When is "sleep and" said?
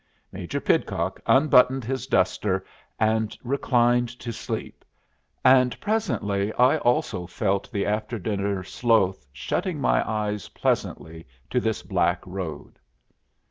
4.33-5.79